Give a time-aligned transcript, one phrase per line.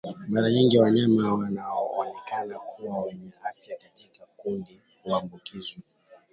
[0.29, 5.83] Mara nyingi wanyama wanaoonekana kuwa wenye afya katika kundi huambukizwa